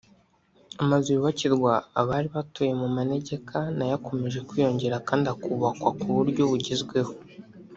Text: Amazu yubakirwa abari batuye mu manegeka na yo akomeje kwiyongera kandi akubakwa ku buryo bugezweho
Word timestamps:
Amazu 0.83 1.07
yubakirwa 1.11 1.73
abari 1.99 2.27
batuye 2.35 2.71
mu 2.81 2.87
manegeka 2.95 3.57
na 3.77 3.83
yo 3.89 3.93
akomeje 3.99 4.39
kwiyongera 4.47 5.03
kandi 5.07 5.25
akubakwa 5.33 5.89
ku 5.99 6.07
buryo 6.15 6.41
bugezweho 6.51 7.13